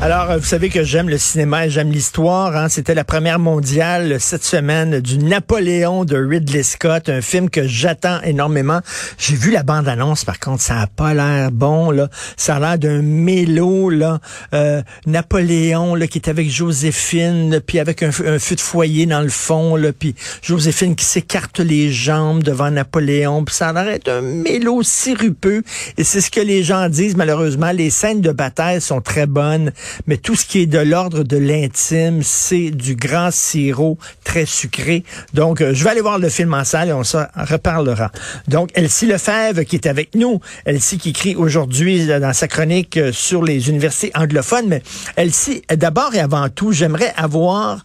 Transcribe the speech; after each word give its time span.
Alors, 0.00 0.38
vous 0.38 0.44
savez 0.44 0.68
que 0.68 0.84
j'aime 0.84 1.08
le 1.08 1.18
cinéma 1.18 1.66
et 1.66 1.70
j'aime 1.70 1.90
l'histoire. 1.90 2.56
Hein. 2.56 2.68
C'était 2.68 2.94
la 2.94 3.02
première 3.02 3.40
mondiale 3.40 4.18
cette 4.20 4.44
semaine 4.44 5.00
du 5.00 5.18
Napoléon 5.18 6.04
de 6.04 6.16
Ridley 6.16 6.62
Scott, 6.62 7.08
un 7.08 7.20
film 7.20 7.50
que 7.50 7.66
j'attends 7.66 8.22
énormément. 8.22 8.80
J'ai 9.18 9.34
vu 9.34 9.50
la 9.50 9.64
bande-annonce, 9.64 10.24
par 10.24 10.38
contre, 10.38 10.62
ça 10.62 10.82
a 10.82 10.86
pas 10.86 11.14
l'air 11.14 11.50
bon. 11.50 11.90
là. 11.90 12.08
Ça 12.36 12.56
a 12.56 12.60
l'air 12.60 12.78
d'un 12.78 13.02
mélo. 13.02 13.90
Là. 13.90 14.20
Euh, 14.54 14.82
Napoléon 15.06 15.96
là, 15.96 16.06
qui 16.06 16.18
est 16.18 16.28
avec 16.28 16.48
Joséphine, 16.48 17.60
puis 17.66 17.80
avec 17.80 18.04
un, 18.04 18.12
feu 18.12 18.54
de 18.54 18.60
foyer 18.60 19.04
dans 19.04 19.20
le 19.20 19.28
fond, 19.28 19.74
là, 19.74 19.92
puis 19.92 20.14
Joséphine 20.42 20.94
qui 20.94 21.06
s'écarte 21.06 21.58
les 21.58 21.90
jambes 21.90 22.44
devant 22.44 22.70
Napoléon. 22.70 23.44
Puis 23.44 23.56
ça 23.56 23.70
a 23.70 23.72
l'air 23.72 23.84
d'être 23.86 24.08
un 24.08 24.20
mélo 24.20 24.84
sirupeux. 24.84 25.64
Et 25.96 26.04
c'est 26.04 26.20
ce 26.20 26.30
que 26.30 26.40
les 26.40 26.62
gens 26.62 26.88
disent, 26.88 27.16
malheureusement. 27.16 27.72
Les 27.72 27.90
scènes 27.90 28.20
de 28.20 28.30
bataille 28.30 28.80
sont 28.80 29.00
très 29.00 29.26
bonnes 29.26 29.72
mais 30.06 30.16
tout 30.16 30.34
ce 30.34 30.46
qui 30.46 30.60
est 30.60 30.66
de 30.66 30.78
l'ordre 30.78 31.22
de 31.22 31.36
l'intime, 31.36 32.22
c'est 32.22 32.70
du 32.70 32.96
grand 32.96 33.30
sirop 33.30 33.98
très 34.24 34.46
sucré. 34.46 35.04
Donc, 35.34 35.60
euh, 35.60 35.72
je 35.74 35.84
vais 35.84 35.90
aller 35.90 36.00
voir 36.00 36.18
le 36.18 36.28
film 36.28 36.54
en 36.54 36.64
salle 36.64 36.88
et 36.88 36.92
on 36.92 37.04
s'en 37.04 37.24
reparlera. 37.36 38.10
Donc, 38.48 38.70
Elsie 38.74 39.06
Lefebvre 39.06 39.64
qui 39.64 39.76
est 39.76 39.86
avec 39.86 40.14
nous, 40.14 40.40
Elsie 40.64 40.98
qui 40.98 41.10
écrit 41.10 41.34
aujourd'hui 41.34 42.06
dans 42.06 42.32
sa 42.32 42.48
chronique 42.48 42.96
euh, 42.96 43.12
sur 43.12 43.42
les 43.42 43.68
universités 43.68 44.10
anglophones, 44.14 44.68
mais 44.68 44.82
Elsie, 45.16 45.62
d'abord 45.74 46.14
et 46.14 46.20
avant 46.20 46.48
tout, 46.48 46.72
j'aimerais 46.72 47.12
avoir 47.16 47.84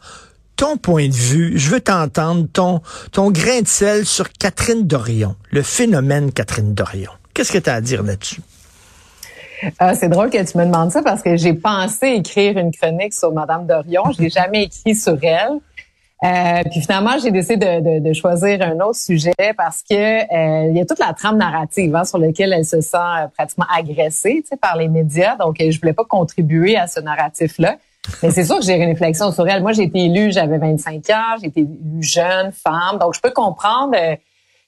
ton 0.56 0.78
point 0.78 1.08
de 1.08 1.14
vue, 1.14 1.54
je 1.58 1.70
veux 1.70 1.82
t'entendre, 1.82 2.48
ton, 2.52 2.82
ton 3.12 3.32
grain 3.32 3.62
de 3.62 3.68
sel 3.68 4.06
sur 4.06 4.32
Catherine 4.32 4.86
Dorion, 4.86 5.36
le 5.52 5.62
phénomène 5.62 6.32
Catherine 6.32 6.74
Dorion. 6.74 7.12
Qu'est-ce 7.34 7.52
que 7.52 7.58
tu 7.58 7.70
as 7.70 7.76
à 7.76 7.82
dire 7.82 8.04
là-dessus? 8.04 8.42
Ah, 9.80 9.96
c'est 9.96 10.10
drôle 10.10 10.30
que 10.30 10.44
tu 10.44 10.58
me 10.58 10.66
demandes 10.66 10.92
ça 10.92 11.02
parce 11.02 11.22
que 11.22 11.36
j'ai 11.38 11.54
pensé 11.54 12.08
écrire 12.08 12.58
une 12.58 12.72
chronique 12.72 13.14
sur 13.14 13.32
Madame 13.32 13.66
Dorion. 13.66 14.04
Je 14.16 14.22
l'ai 14.24 14.30
jamais 14.30 14.64
écrit 14.64 14.96
sur 14.96 15.18
elle. 15.22 15.60
Euh, 16.24 16.62
puis 16.72 16.80
finalement, 16.80 17.18
j'ai 17.22 17.32
décidé 17.32 17.58
de, 17.58 18.00
de, 18.00 18.08
de, 18.08 18.14
choisir 18.14 18.62
un 18.62 18.80
autre 18.80 18.96
sujet 18.96 19.34
parce 19.58 19.84
que 19.84 19.94
euh, 19.94 20.70
il 20.70 20.78
y 20.78 20.80
a 20.80 20.86
toute 20.86 21.00
la 21.00 21.14
trame 21.14 21.38
narrative 21.38 21.94
hein, 21.96 22.06
sur 22.06 22.18
laquelle 22.18 22.54
elle 22.54 22.64
se 22.64 22.80
sent 22.80 22.96
euh, 22.96 23.28
pratiquement 23.28 23.66
agressée 23.76 24.42
par 24.62 24.78
les 24.78 24.88
médias. 24.88 25.36
Donc, 25.36 25.58
je 25.60 25.78
voulais 25.80 25.94
pas 25.94 26.06
contribuer 26.06 26.78
à 26.78 26.88
ce 26.88 27.02
narratif-là. 27.02 27.76
Mais 28.22 28.32
c'est 28.32 28.46
sûr 28.46 28.60
que 28.60 28.66
j'ai 28.66 28.76
une 28.76 28.86
réflexion 28.86 29.34
sur 29.34 29.48
elle. 29.50 29.62
Moi, 29.62 29.74
j'ai 29.74 29.84
été 29.84 30.06
élue, 30.06 30.32
j'avais 30.32 30.58
25 30.58 31.10
ans, 31.10 31.38
j'ai 31.42 31.48
été 31.48 31.62
élue 31.62 32.02
jeune, 32.02 32.54
femme. 32.54 33.00
Donc, 33.02 33.16
je 33.16 33.20
peux 33.20 33.32
comprendre 33.32 33.96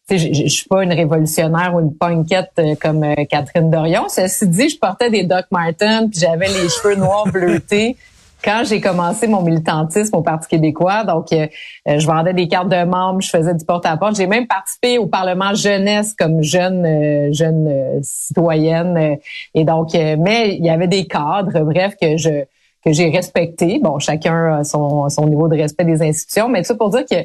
je, 0.09 0.17
je, 0.17 0.47
suis 0.47 0.67
pas 0.67 0.83
une 0.83 0.93
révolutionnaire 0.93 1.73
ou 1.73 1.79
une 1.79 1.95
punkette 1.95 2.51
euh, 2.59 2.75
comme 2.79 3.03
euh, 3.03 3.15
Catherine 3.29 3.71
Dorion. 3.71 4.03
Ceci 4.07 4.47
dit, 4.47 4.69
je 4.69 4.77
portais 4.77 5.09
des 5.09 5.23
Doc 5.23 5.45
Martens, 5.51 6.09
puis 6.09 6.19
j'avais 6.19 6.47
les 6.47 6.69
cheveux 6.69 6.95
noirs 6.95 7.25
bleutés 7.25 7.97
quand 8.43 8.61
j'ai 8.63 8.79
commencé 8.79 9.27
mon 9.27 9.41
militantisme 9.41 10.15
au 10.15 10.21
Parti 10.21 10.47
québécois. 10.47 11.03
Donc, 11.03 11.33
euh, 11.33 11.47
je 11.87 12.05
vendais 12.05 12.33
des 12.33 12.47
cartes 12.47 12.69
de 12.69 12.83
membres, 12.83 13.21
je 13.21 13.29
faisais 13.31 13.55
du 13.55 13.65
porte-à-porte. 13.65 14.15
J'ai 14.15 14.27
même 14.27 14.45
participé 14.45 14.99
au 14.99 15.07
Parlement 15.07 15.55
jeunesse 15.55 16.13
comme 16.13 16.43
jeune 16.43 17.33
jeune 17.33 18.01
citoyenne. 18.03 19.17
et 19.55 19.63
donc, 19.63 19.93
mais 19.93 20.55
il 20.57 20.63
y 20.63 20.69
avait 20.69 20.87
des 20.87 21.07
cadres, 21.07 21.61
bref, 21.61 21.95
que 21.99 22.17
je 22.17 22.43
que 22.85 22.93
j'ai 22.93 23.09
respecté. 23.09 23.79
Bon, 23.81 23.97
chacun 23.97 24.59
a 24.59 24.63
son, 24.63 25.09
son 25.09 25.25
niveau 25.25 25.47
de 25.47 25.57
respect 25.57 25.85
des 25.85 26.03
institutions, 26.03 26.47
mais 26.47 26.63
ça 26.63 26.75
pour 26.75 26.91
dire 26.91 27.05
que 27.09 27.15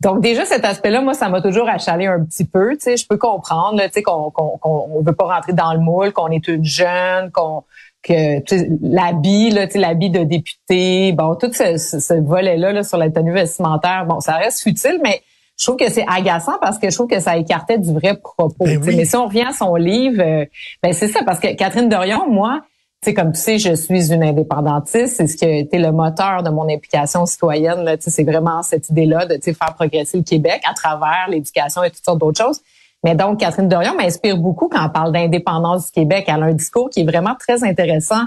donc 0.00 0.20
déjà 0.20 0.44
cet 0.44 0.64
aspect-là, 0.64 1.02
moi, 1.02 1.14
ça 1.14 1.28
m'a 1.28 1.42
toujours 1.42 1.68
achalé 1.68 2.06
un 2.06 2.24
petit 2.24 2.44
peu. 2.44 2.72
Tu 2.72 2.80
sais, 2.80 2.96
je 2.96 3.06
peux 3.06 3.18
comprendre, 3.18 3.80
tu 3.82 3.90
sais, 3.92 4.02
qu'on 4.02 4.30
qu'on 4.30 5.02
veut 5.02 5.12
pas 5.12 5.34
rentrer 5.34 5.52
dans 5.52 5.74
le 5.74 5.80
moule, 5.80 6.12
qu'on 6.12 6.28
est 6.28 6.48
une 6.48 6.64
jeune, 6.64 7.30
qu'on 7.30 7.64
que 8.02 8.40
l'habit, 8.82 9.50
là, 9.50 9.66
tu 9.66 9.74
sais, 9.74 9.78
l'habit 9.78 10.08
de 10.08 10.24
député, 10.24 11.12
bon, 11.12 11.34
tout 11.34 11.52
ce, 11.52 11.76
ce, 11.76 12.14
volet-là 12.14 12.72
là, 12.72 12.82
sur 12.82 12.96
la 12.96 13.10
tenue 13.10 13.32
vestimentaire, 13.32 14.06
bon, 14.06 14.20
ça 14.20 14.36
reste 14.36 14.62
futile, 14.62 15.00
mais 15.02 15.20
je 15.58 15.66
trouve 15.66 15.76
que 15.76 15.90
c'est 15.90 16.06
agaçant 16.08 16.58
parce 16.62 16.78
que 16.78 16.88
je 16.88 16.94
trouve 16.94 17.08
que 17.08 17.20
ça 17.20 17.36
écartait 17.36 17.76
du 17.76 17.92
vrai 17.92 18.16
propos. 18.16 18.64
Ben 18.64 18.80
Mais 18.82 19.04
si 19.04 19.16
on 19.16 19.26
revient 19.26 19.44
à 19.48 19.52
son 19.52 19.74
livre, 19.74 20.22
euh, 20.22 20.46
ben 20.82 20.94
c'est 20.94 21.08
ça, 21.08 21.22
parce 21.24 21.40
que 21.40 21.54
Catherine 21.54 21.90
Dorion, 21.90 22.30
moi, 22.30 22.62
sais, 23.02 23.14
comme 23.14 23.32
tu 23.32 23.40
sais, 23.40 23.58
je 23.58 23.74
suis 23.74 24.12
une 24.12 24.22
indépendantiste. 24.22 25.16
C'est 25.16 25.26
ce 25.26 25.36
qui 25.36 25.44
a 25.44 25.50
été 25.50 25.78
le 25.78 25.90
moteur 25.90 26.42
de 26.42 26.50
mon 26.50 26.68
implication 26.68 27.24
citoyenne. 27.26 27.82
Là, 27.82 27.96
c'est 27.98 28.24
vraiment 28.24 28.62
cette 28.62 28.88
idée-là 28.90 29.26
de 29.26 29.38
faire 29.40 29.74
progresser 29.74 30.18
le 30.18 30.24
Québec 30.24 30.60
à 30.68 30.74
travers 30.74 31.26
l'éducation 31.28 31.82
et 31.82 31.90
toutes 31.90 32.04
sortes 32.04 32.18
d'autres 32.18 32.42
choses. 32.42 32.60
Mais 33.02 33.14
donc, 33.14 33.40
Catherine 33.40 33.68
Dorion 33.68 33.94
m'inspire 33.96 34.36
beaucoup 34.36 34.68
quand 34.68 34.84
elle 34.84 34.92
parle 34.92 35.12
d'indépendance 35.12 35.86
du 35.86 35.92
Québec. 35.92 36.24
Elle 36.28 36.42
a 36.42 36.46
un 36.46 36.52
discours 36.52 36.90
qui 36.90 37.00
est 37.00 37.04
vraiment 37.04 37.34
très 37.34 37.64
intéressant, 37.64 38.24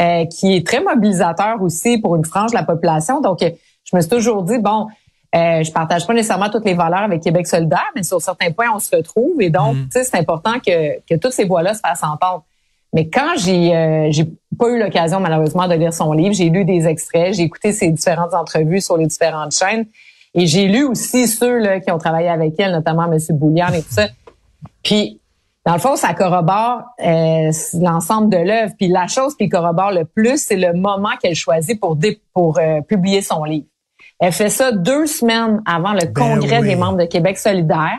euh, 0.00 0.24
qui 0.24 0.56
est 0.56 0.66
très 0.66 0.80
mobilisateur 0.80 1.60
aussi 1.60 1.98
pour 1.98 2.16
une 2.16 2.24
frange 2.24 2.52
de 2.52 2.56
la 2.56 2.62
population. 2.62 3.20
Donc, 3.20 3.40
je 3.40 3.96
me 3.96 4.00
suis 4.00 4.10
toujours 4.10 4.42
dit, 4.42 4.58
bon, 4.58 4.86
euh, 5.34 5.62
je 5.62 5.70
partage 5.70 6.06
pas 6.06 6.14
nécessairement 6.14 6.48
toutes 6.48 6.64
les 6.64 6.72
valeurs 6.72 7.02
avec 7.02 7.22
Québec 7.22 7.46
solidaire, 7.46 7.90
mais 7.94 8.02
sur 8.02 8.22
certains 8.22 8.50
points, 8.52 8.68
on 8.74 8.78
se 8.78 8.96
retrouve. 8.96 9.42
Et 9.42 9.50
donc, 9.50 9.76
mm. 9.76 9.82
tu 9.84 9.90
sais, 9.90 10.04
c'est 10.04 10.16
important 10.16 10.54
que, 10.66 11.00
que 11.00 11.16
toutes 11.16 11.32
ces 11.32 11.44
voix-là 11.44 11.74
se 11.74 11.80
fassent 11.80 12.04
entendre. 12.04 12.44
Mais 12.94 13.08
quand 13.08 13.34
j'ai 13.36 13.76
euh, 13.76 14.06
j'ai 14.10 14.24
pas 14.56 14.68
eu 14.68 14.78
l'occasion 14.78 15.18
malheureusement 15.18 15.66
de 15.66 15.74
lire 15.74 15.92
son 15.92 16.12
livre, 16.12 16.32
j'ai 16.32 16.48
lu 16.48 16.64
des 16.64 16.86
extraits, 16.86 17.34
j'ai 17.34 17.42
écouté 17.42 17.72
ses 17.72 17.90
différentes 17.90 18.32
entrevues 18.32 18.80
sur 18.80 18.96
les 18.96 19.06
différentes 19.06 19.52
chaînes 19.52 19.86
et 20.32 20.46
j'ai 20.46 20.68
lu 20.68 20.84
aussi 20.84 21.26
ceux 21.26 21.58
là, 21.58 21.80
qui 21.80 21.90
ont 21.90 21.98
travaillé 21.98 22.28
avec 22.28 22.54
elle, 22.58 22.70
notamment 22.70 23.12
M. 23.12 23.18
Boulian 23.30 23.72
et 23.72 23.82
tout 23.82 23.90
ça. 23.90 24.06
Puis 24.84 25.20
dans 25.66 25.72
le 25.72 25.80
fond, 25.80 25.96
ça 25.96 26.14
corrobore 26.14 26.82
euh, 27.04 27.50
l'ensemble 27.80 28.28
de 28.30 28.36
l'œuvre. 28.36 28.74
Puis 28.78 28.86
la 28.86 29.08
chose 29.08 29.34
qui 29.34 29.48
corrobore 29.48 29.90
le 29.90 30.04
plus, 30.04 30.38
c'est 30.40 30.56
le 30.56 30.72
moment 30.72 31.16
qu'elle 31.20 31.34
choisit 31.34 31.80
pour 31.80 31.98
pour 32.32 32.58
euh, 32.58 32.80
publier 32.82 33.22
son 33.22 33.42
livre. 33.42 33.66
Elle 34.20 34.32
fait 34.32 34.50
ça 34.50 34.70
deux 34.70 35.06
semaines 35.06 35.62
avant 35.66 35.94
le 35.94 36.06
ben 36.06 36.12
congrès 36.12 36.62
des 36.62 36.76
membres 36.76 36.98
de 36.98 37.06
Québec 37.06 37.38
solidaire. 37.38 37.98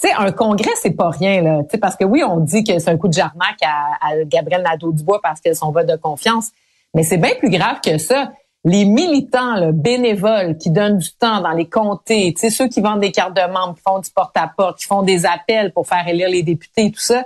Tu 0.00 0.08
un 0.10 0.32
congrès, 0.32 0.70
c'est 0.80 0.90
pas 0.90 1.10
rien, 1.10 1.40
là. 1.42 1.62
Parce 1.80 1.96
que 1.96 2.04
oui, 2.04 2.22
on 2.24 2.40
dit 2.40 2.64
que 2.64 2.78
c'est 2.78 2.90
un 2.90 2.96
coup 2.96 3.08
de 3.08 3.12
jarnac 3.12 3.56
à, 3.62 3.96
à 4.00 4.24
Gabriel 4.24 4.62
Nadeau-Dubois 4.62 5.20
parce 5.22 5.40
que 5.40 5.54
son 5.54 5.70
vote 5.70 5.86
de 5.86 5.96
confiance. 5.96 6.50
Mais 6.94 7.02
c'est 7.02 7.16
bien 7.16 7.34
plus 7.38 7.50
grave 7.50 7.80
que 7.84 7.98
ça. 7.98 8.32
Les 8.64 8.84
militants 8.84 9.56
là, 9.56 9.72
bénévoles 9.72 10.56
qui 10.56 10.70
donnent 10.70 10.98
du 10.98 11.12
temps 11.12 11.40
dans 11.40 11.52
les 11.52 11.68
comtés, 11.68 12.34
tu 12.38 12.50
ceux 12.50 12.68
qui 12.68 12.80
vendent 12.80 13.00
des 13.00 13.12
cartes 13.12 13.36
de 13.36 13.52
membres, 13.52 13.74
qui 13.74 13.82
font 13.82 13.98
du 13.98 14.10
porte-à-porte, 14.10 14.78
qui 14.78 14.86
font 14.86 15.02
des 15.02 15.26
appels 15.26 15.72
pour 15.72 15.86
faire 15.86 16.06
élire 16.08 16.30
les 16.30 16.42
députés, 16.42 16.90
tout 16.90 17.00
ça, 17.00 17.24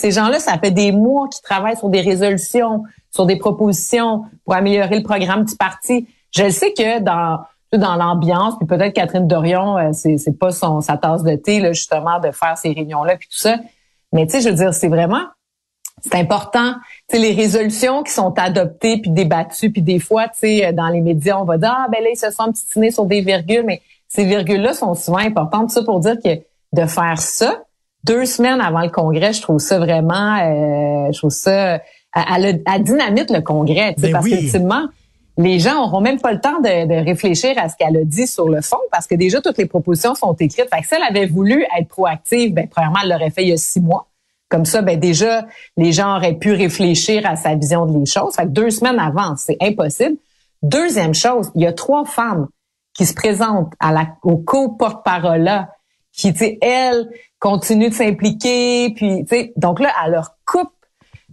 ces 0.00 0.12
gens-là, 0.12 0.40
ça 0.40 0.58
fait 0.58 0.70
des 0.70 0.92
mois 0.92 1.28
qu'ils 1.28 1.42
travaillent 1.42 1.76
sur 1.76 1.90
des 1.90 2.00
résolutions, 2.00 2.84
sur 3.10 3.26
des 3.26 3.36
propositions 3.36 4.24
pour 4.44 4.54
améliorer 4.54 4.96
le 4.96 5.02
programme 5.02 5.44
du 5.44 5.54
parti. 5.56 6.08
Je 6.30 6.48
sais 6.48 6.72
que 6.72 7.00
dans 7.00 7.40
dans 7.78 7.96
l'ambiance, 7.96 8.54
puis 8.58 8.66
peut-être 8.66 8.92
Catherine 8.94 9.26
Dorion, 9.26 9.78
euh, 9.78 9.90
c'est 9.92 10.18
c'est 10.18 10.38
pas 10.38 10.50
son 10.50 10.80
sa 10.80 10.96
tasse 10.96 11.22
de 11.22 11.36
thé 11.36 11.60
là 11.60 11.72
justement 11.72 12.18
de 12.18 12.30
faire 12.32 12.58
ces 12.58 12.72
réunions 12.72 13.04
là 13.04 13.16
puis 13.16 13.28
tout 13.28 13.38
ça. 13.38 13.58
Mais 14.12 14.26
tu 14.26 14.32
sais, 14.32 14.40
je 14.40 14.48
veux 14.48 14.56
dire, 14.56 14.74
c'est 14.74 14.88
vraiment 14.88 15.22
c'est 16.02 16.14
important. 16.16 16.74
Tu 17.08 17.16
sais, 17.16 17.22
les 17.22 17.32
résolutions 17.32 18.02
qui 18.02 18.12
sont 18.12 18.32
adoptées 18.38 18.98
puis 19.00 19.10
débattues, 19.10 19.70
puis 19.70 19.82
des 19.82 19.98
fois, 20.00 20.28
tu 20.28 20.38
sais, 20.40 20.72
dans 20.72 20.88
les 20.88 21.00
médias, 21.00 21.38
on 21.38 21.44
va 21.44 21.58
dire 21.58 21.74
ah 21.76 21.86
ben 21.92 22.02
là 22.02 22.10
ils 22.12 22.18
se 22.18 22.30
sont 22.30 22.50
titinés 22.52 22.90
sur 22.90 23.04
des 23.04 23.20
virgules, 23.20 23.64
mais 23.64 23.82
ces 24.08 24.24
virgules 24.24 24.62
là 24.62 24.74
sont 24.74 24.94
souvent 24.94 25.18
importantes. 25.18 25.70
Ça 25.70 25.82
pour 25.84 26.00
dire 26.00 26.16
que 26.22 26.40
de 26.72 26.86
faire 26.86 27.20
ça, 27.20 27.62
deux 28.04 28.24
semaines 28.24 28.60
avant 28.60 28.82
le 28.82 28.88
congrès, 28.88 29.32
je 29.32 29.42
trouve 29.42 29.58
ça 29.58 29.78
vraiment, 29.78 30.38
euh, 30.38 31.12
je 31.12 31.18
trouve 31.18 31.30
ça, 31.30 31.80
elle, 32.14 32.62
a, 32.66 32.78
dynamite 32.78 33.30
le 33.30 33.40
congrès, 33.40 33.94
Ben 33.98 34.12
parce 34.12 34.24
oui. 34.24 34.38
qu'ultimement, 34.38 34.86
les 35.40 35.58
gens 35.58 35.84
auront 35.84 36.00
même 36.00 36.20
pas 36.20 36.32
le 36.32 36.40
temps 36.40 36.60
de, 36.60 36.86
de 36.86 37.04
réfléchir 37.04 37.54
à 37.56 37.68
ce 37.68 37.76
qu'elle 37.76 37.96
a 37.96 38.04
dit 38.04 38.26
sur 38.26 38.48
le 38.48 38.60
fond, 38.60 38.78
parce 38.92 39.06
que 39.06 39.14
déjà 39.14 39.40
toutes 39.40 39.58
les 39.58 39.66
propositions 39.66 40.14
sont 40.14 40.34
écrites. 40.34 40.68
Fait 40.72 40.82
si 40.82 40.94
elle 40.94 41.02
avait 41.02 41.26
voulu 41.26 41.64
être 41.78 41.88
proactive, 41.88 42.52
ben 42.52 42.68
premièrement, 42.68 42.98
elle 43.02 43.10
l'aurait 43.10 43.30
fait 43.30 43.42
il 43.42 43.48
y 43.48 43.52
a 43.52 43.56
six 43.56 43.80
mois. 43.80 44.08
Comme 44.48 44.64
ça, 44.64 44.82
ben 44.82 44.98
déjà, 44.98 45.46
les 45.76 45.92
gens 45.92 46.16
auraient 46.16 46.34
pu 46.34 46.52
réfléchir 46.52 47.24
à 47.24 47.36
sa 47.36 47.54
vision 47.54 47.86
des 47.86 48.04
choses. 48.04 48.34
Fait 48.34 48.50
deux 48.50 48.70
semaines 48.70 48.98
avant, 48.98 49.36
c'est 49.36 49.56
impossible. 49.60 50.16
Deuxième 50.62 51.14
chose, 51.14 51.50
il 51.54 51.62
y 51.62 51.66
a 51.66 51.72
trois 51.72 52.04
femmes 52.04 52.48
qui 52.92 53.06
se 53.06 53.14
présentent 53.14 53.72
au 54.22 54.36
co-porte-parole 54.36 55.66
qui, 56.12 56.32
tu 56.32 56.40
sais, 56.40 56.58
elles, 56.60 57.08
continuent 57.38 57.88
de 57.88 57.94
s'impliquer, 57.94 58.92
puis, 58.94 59.24
tu 59.24 59.52
donc 59.56 59.80
là, 59.80 59.90
elle 60.04 60.12
leur 60.12 60.36
coupe 60.44 60.72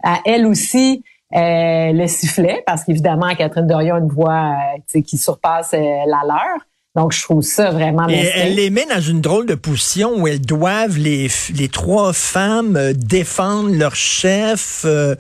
à 0.04 0.20
elle 0.26 0.46
aussi 0.46 1.04
euh, 1.36 1.92
le 1.92 2.08
sifflet, 2.08 2.64
parce 2.66 2.84
qu'évidemment, 2.84 3.34
Catherine 3.36 3.68
Dorion 3.68 3.96
a 3.96 4.00
une 4.00 4.08
voix 4.08 4.54
euh, 4.96 5.02
qui 5.02 5.18
surpasse 5.18 5.72
euh, 5.74 5.78
la 5.80 6.22
leur. 6.26 6.58
Donc, 6.96 7.12
je 7.12 7.22
trouve 7.22 7.44
ça 7.44 7.70
vraiment 7.70 8.08
Et 8.10 8.32
elle 8.34 8.56
les 8.56 8.70
met 8.72 8.86
dans 8.90 9.02
une 9.02 9.22
drôle 9.22 9.46
de 9.46 9.54
position 9.54 10.20
où 10.20 10.28
elles 10.28 10.42
doivent, 10.42 10.98
les, 10.98 11.28
les 11.54 11.68
trois 11.68 12.12
femmes, 12.14 12.76
euh, 12.76 12.94
défendre 12.96 13.70
leur 13.76 13.94
chef 13.94 14.82
euh, 14.86 15.14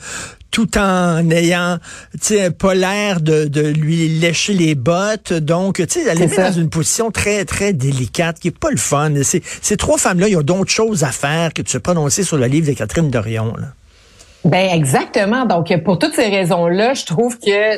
tout 0.50 0.76
en 0.80 1.30
ayant 1.30 1.78
pas 2.58 2.74
l'air 2.74 3.22
de, 3.22 3.46
de 3.46 3.62
lui 3.62 4.08
lécher 4.08 4.54
les 4.54 4.74
bottes. 4.74 5.34
Donc, 5.34 5.76
tu 5.76 5.86
sais, 5.88 6.06
elle 6.10 6.18
les 6.18 6.26
met 6.26 6.30
C'est 6.30 6.36
ça. 6.38 6.50
dans 6.50 6.58
une 6.58 6.70
position 6.70 7.12
très, 7.12 7.46
très 7.46 7.74
délicate 7.74 8.40
qui 8.40 8.48
est 8.48 8.58
pas 8.58 8.72
le 8.72 8.78
fun. 8.78 9.12
Ces, 9.22 9.44
ces 9.62 9.78
trois 9.78 10.00
femmes-là, 10.00 10.30
ils 10.30 10.38
ont 10.38 10.42
d'autres 10.42 10.72
choses 10.72 11.04
à 11.04 11.12
faire 11.12 11.54
que 11.54 11.62
de 11.62 11.70
se 11.70 11.78
prononcer 11.78 12.24
sur 12.24 12.38
le 12.38 12.48
livre 12.48 12.66
de 12.70 12.74
Catherine 12.74 13.12
Dorion. 13.12 13.54
Là. 13.56 13.68
Ben 14.48 14.70
exactement. 14.74 15.44
Donc 15.46 15.76
pour 15.84 16.00
toutes 16.00 16.14
ces 16.14 16.30
raisons-là, 16.30 16.94
je 16.94 17.06
trouve 17.06 17.38
que 17.38 17.76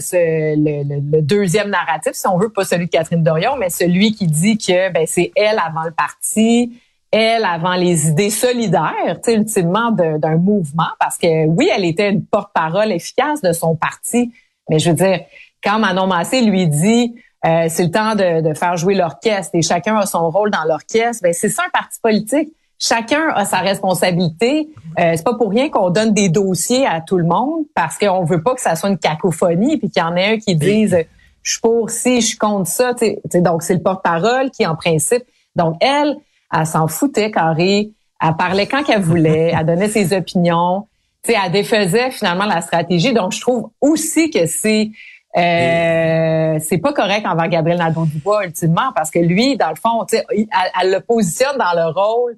le, 0.55 1.21
deuxième 1.21 1.71
narratif, 1.71 2.11
si 2.13 2.27
on 2.27 2.37
veut, 2.37 2.49
pas 2.49 2.63
celui 2.63 2.85
de 2.85 2.91
Catherine 2.91 3.23
Dorion, 3.23 3.55
mais 3.57 3.71
celui 3.71 4.11
qui 4.11 4.27
dit 4.27 4.55
que 4.59 4.91
ben 4.91 5.07
c'est 5.07 5.31
elle 5.35 5.57
avant 5.57 5.83
le 5.83 5.91
parti, 5.91 6.79
elle 7.09 7.43
avant 7.43 7.73
les 7.73 8.09
idées 8.09 8.29
solidaires, 8.29 9.19
tu 9.23 9.31
ultimement 9.31 9.89
d'un 9.89 10.37
mouvement, 10.37 10.91
parce 10.99 11.17
que 11.17 11.47
oui, 11.47 11.71
elle 11.75 11.85
était 11.85 12.11
une 12.11 12.23
porte-parole 12.23 12.91
efficace 12.91 13.41
de 13.41 13.51
son 13.51 13.75
parti, 13.75 14.31
mais 14.69 14.77
je 14.77 14.91
veux 14.91 14.95
dire, 14.95 15.21
quand 15.63 15.79
Manon 15.79 16.05
Massé 16.05 16.41
lui 16.41 16.67
dit 16.67 17.15
euh, 17.47 17.65
c'est 17.67 17.85
le 17.85 17.91
temps 17.91 18.13
de, 18.13 18.47
de 18.47 18.53
faire 18.53 18.77
jouer 18.77 18.93
l'orchestre 18.93 19.55
et 19.55 19.63
chacun 19.63 19.97
a 19.97 20.05
son 20.05 20.29
rôle 20.29 20.51
dans 20.51 20.65
l'orchestre, 20.65 21.23
ben 21.23 21.33
c'est 21.33 21.49
ça 21.49 21.63
un 21.65 21.71
parti 21.71 21.97
politique. 21.99 22.49
Chacun 22.79 23.29
a 23.35 23.43
sa 23.45 23.57
responsabilité. 23.57 24.69
Euh, 24.99 25.13
c'est 25.15 25.23
pas 25.25 25.33
pour 25.35 25.49
rien 25.49 25.69
qu'on 25.69 25.89
donne 25.89 26.13
des 26.13 26.29
dossiers 26.29 26.85
à 26.87 27.01
tout 27.01 27.17
le 27.17 27.25
monde 27.25 27.65
parce 27.75 27.97
qu'on 27.97 28.23
veut 28.23 28.41
pas 28.41 28.55
que 28.55 28.61
ça 28.61 28.75
soit 28.75 28.89
une 28.89 28.97
cacophonie 28.97 29.77
puis 29.77 29.89
qu'il 29.89 30.01
y 30.01 30.05
en 30.05 30.15
ait 30.15 30.33
un 30.33 30.37
qui 30.37 30.55
dise 30.55 30.93
euh, 30.93 31.03
je 31.43 31.51
suis 31.51 31.61
pour 31.61 31.89
ci, 31.89 32.21
je 32.21 32.27
suis 32.27 32.37
contre 32.37 32.69
ça. 32.69 32.93
Tu 32.93 33.05
sais, 33.05 33.21
tu 33.25 33.29
sais, 33.31 33.41
donc 33.41 33.63
c'est 33.63 33.73
le 33.73 33.81
porte-parole 33.81 34.49
qui 34.51 34.65
en 34.65 34.75
principe. 34.75 35.23
Donc 35.55 35.75
elle, 35.81 36.15
elle 36.53 36.65
s'en 36.65 36.87
foutait 36.87 37.31
carré. 37.31 37.89
Elle 38.21 38.35
parlait 38.37 38.67
quand 38.67 38.83
qu'elle 38.83 39.01
voulait. 39.01 39.53
Elle 39.57 39.65
donnait 39.65 39.89
ses 39.89 40.15
opinions. 40.15 40.87
Tu 41.23 41.31
sais, 41.33 41.37
elle 41.45 41.51
défaisait 41.51 42.11
finalement 42.11 42.45
la 42.45 42.61
stratégie. 42.61 43.13
Donc 43.13 43.33
je 43.33 43.41
trouve 43.41 43.69
aussi 43.81 44.29
que 44.31 44.45
c'est 44.45 44.91
euh, 45.37 46.57
c'est 46.61 46.77
pas 46.79 46.91
correct 46.93 47.25
envers 47.27 47.47
Gabriel 47.49 47.77
Nadeau-Dubois 47.79 48.45
ultimement 48.45 48.91
parce 48.95 49.11
que 49.11 49.19
lui, 49.19 49.57
dans 49.57 49.69
le 49.69 49.75
fond, 49.75 50.03
tu 50.05 50.17
sais, 50.17 50.25
il- 50.35 50.47
elle, 50.51 50.71
elle 50.81 50.91
le 50.91 50.99
positionne 51.01 51.57
dans 51.57 51.73
le 51.75 51.91
rôle 51.91 52.37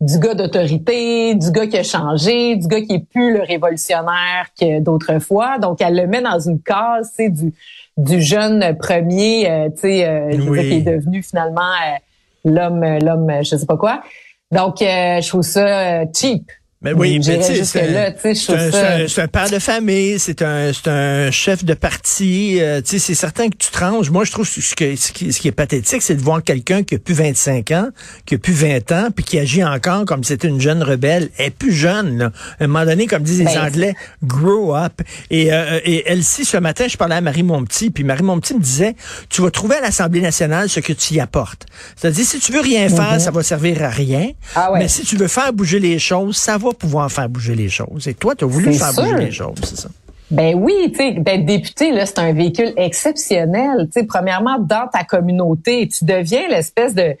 du 0.00 0.18
gars 0.20 0.34
d'autorité, 0.34 1.34
du 1.34 1.50
gars 1.50 1.66
qui 1.66 1.76
a 1.76 1.82
changé, 1.82 2.54
du 2.56 2.68
gars 2.68 2.80
qui 2.82 2.94
est 2.94 3.04
plus 3.10 3.32
le 3.32 3.42
révolutionnaire 3.42 4.46
que 4.58 4.80
d'autrefois. 4.80 5.58
Donc, 5.58 5.80
elle 5.80 5.96
le 5.96 6.06
met 6.06 6.22
dans 6.22 6.38
une 6.38 6.60
case, 6.60 7.12
sais, 7.16 7.30
du, 7.30 7.52
du 7.96 8.22
jeune 8.22 8.76
premier, 8.78 9.50
euh, 9.50 9.68
tu 9.70 9.80
sais, 9.80 10.06
euh, 10.06 10.30
Oui. 10.48 10.68
qui 10.68 10.74
est 10.76 10.80
devenu 10.82 11.22
finalement 11.22 11.60
euh, 11.62 11.96
l'homme, 12.44 12.84
l'homme, 13.02 13.32
je 13.42 13.56
sais 13.56 13.66
pas 13.66 13.76
quoi. 13.76 14.02
Donc, 14.52 14.80
euh, 14.82 15.20
je 15.20 15.28
trouve 15.28 15.42
ça 15.42 16.04
cheap. 16.12 16.44
Mais 16.80 16.92
oui, 16.92 17.18
mais 17.26 17.42
c'est 17.64 17.82
un, 17.82 19.24
un- 19.24 19.28
père 19.28 19.50
de 19.50 19.58
famille, 19.58 20.16
c'est 20.20 20.42
un, 20.42 21.30
chef 21.32 21.64
de 21.64 21.74
parti. 21.74 22.58
euh, 22.60 22.80
tu 22.80 22.90
sais, 22.90 22.98
c'est 23.00 23.14
certain 23.16 23.48
que 23.48 23.56
tu 23.56 23.68
te 23.68 23.78
ranges. 23.80 24.10
Moi, 24.10 24.24
je 24.24 24.30
trouve 24.30 24.46
ce, 24.46 24.76
que, 24.76 24.94
ce, 24.94 25.10
qui, 25.10 25.32
ce 25.32 25.40
qui 25.40 25.48
est 25.48 25.52
pathétique, 25.52 26.02
c'est 26.02 26.14
de 26.14 26.22
voir 26.22 26.40
quelqu'un 26.40 26.84
qui 26.84 26.94
a 26.94 26.98
plus 27.00 27.14
25 27.14 27.72
ans, 27.72 27.88
qui 28.26 28.36
a 28.36 28.38
plus 28.38 28.52
20 28.52 28.92
ans, 28.92 29.08
puis 29.14 29.24
qui 29.24 29.40
agit 29.40 29.64
encore 29.64 30.04
comme 30.04 30.22
si 30.22 30.28
c'était 30.28 30.46
une 30.46 30.60
jeune 30.60 30.84
rebelle. 30.84 31.30
Elle 31.36 31.46
est 31.46 31.50
plus 31.50 31.72
jeune. 31.72 32.16
Là. 32.16 32.32
À 32.60 32.64
un 32.64 32.66
moment 32.68 32.84
donné, 32.84 33.08
comme 33.08 33.24
disent 33.24 33.40
les 33.40 33.46
Ben, 33.46 33.58
Anglais, 33.66 33.94
grow 34.22 34.76
up. 34.76 35.02
Et, 35.30 35.52
euh, 35.52 35.80
et 35.84 36.08
Elsie, 36.08 36.44
ce 36.44 36.58
matin, 36.58 36.86
je 36.88 36.96
parlais 36.96 37.16
à 37.16 37.20
Marie 37.20 37.42
Monpetit, 37.42 37.90
puis 37.90 38.04
Marie 38.04 38.22
Monpetit 38.22 38.54
me 38.54 38.60
disait, 38.60 38.94
tu 39.28 39.42
vas 39.42 39.50
trouver 39.50 39.74
à 39.76 39.80
l'Assemblée 39.80 40.20
nationale 40.20 40.68
ce 40.68 40.78
que 40.78 40.92
tu 40.92 41.14
y 41.14 41.20
apportes. 41.20 41.66
C'est-à-dire, 41.96 42.24
si 42.24 42.38
tu 42.38 42.52
veux 42.52 42.60
rien 42.60 42.88
faire, 42.88 43.20
ça 43.20 43.32
va 43.32 43.42
servir 43.42 43.82
à 43.82 43.88
rien. 43.88 44.20
Mm-hmm. 44.20 44.34
Ah 44.54 44.70
ouais. 44.72 44.78
Mais 44.78 44.86
si 44.88 45.02
tu 45.02 45.16
veux 45.16 45.26
faire 45.26 45.52
bouger 45.52 45.80
les 45.80 45.98
choses, 45.98 46.36
ça 46.36 46.56
va 46.56 46.67
pouvoir 46.74 47.10
faire 47.10 47.28
bouger 47.28 47.54
les 47.54 47.68
choses. 47.68 48.08
Et 48.08 48.14
toi, 48.14 48.34
tu 48.34 48.44
as 48.44 48.48
voulu 48.48 48.72
faire 48.72 48.92
sûr. 48.92 49.02
bouger 49.04 49.24
les 49.24 49.30
choses, 49.30 49.58
c'est 49.62 49.76
ça? 49.78 49.88
Ben 50.30 50.54
oui, 50.54 50.74
tu 50.92 50.98
sais, 50.98 51.12
d'être 51.12 51.46
député 51.46 51.90
là, 51.90 52.04
c'est 52.04 52.18
un 52.18 52.32
véhicule 52.32 52.72
exceptionnel. 52.76 53.88
Tu 53.92 54.00
sais, 54.00 54.06
premièrement, 54.06 54.58
dans 54.58 54.86
ta 54.92 55.04
communauté, 55.04 55.88
tu 55.88 56.04
deviens 56.04 56.48
l'espèce 56.48 56.94
de 56.94 57.16